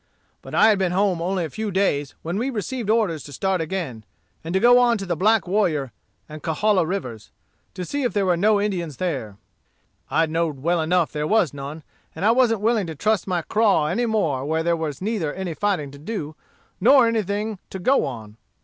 "But 0.41 0.55
I 0.55 0.69
had 0.69 0.79
been 0.79 0.93
home 0.93 1.21
only 1.21 1.45
a 1.45 1.49
few 1.51 1.69
days, 1.69 2.15
when 2.23 2.39
we 2.39 2.49
received 2.49 2.89
orders 2.89 3.21
to 3.25 3.31
start 3.31 3.61
again, 3.61 4.03
and 4.43 4.59
go 4.59 4.79
on 4.79 4.97
to 4.97 5.05
the 5.05 5.15
Black 5.15 5.47
Warrior 5.47 5.91
and 6.27 6.41
Cahaula 6.41 6.87
rivers, 6.87 7.29
to 7.75 7.85
see 7.85 8.01
if 8.01 8.11
there 8.11 8.25
were 8.25 8.35
no 8.35 8.59
Indians 8.59 8.97
there. 8.97 9.37
I 10.09 10.25
know'd 10.25 10.61
well 10.63 10.81
enough 10.81 11.11
there 11.11 11.27
was 11.27 11.53
none, 11.53 11.83
and 12.15 12.25
I 12.25 12.31
wasn't 12.31 12.61
willing 12.61 12.87
to 12.87 12.95
trust 12.95 13.27
my 13.27 13.43
craw 13.43 13.85
any 13.89 14.07
more 14.07 14.43
where 14.43 14.63
there 14.63 14.75
was 14.75 15.03
neither 15.03 15.35
any 15.35 15.53
fighting 15.53 15.91
to 15.91 15.99
do, 15.99 16.35
nor 16.79 17.07
anything 17.07 17.59
to 17.69 17.77
go 17.77 18.03
on. 18.05 18.37